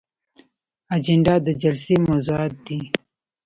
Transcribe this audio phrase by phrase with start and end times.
[0.95, 2.79] اجنډا د جلسې موضوعات دي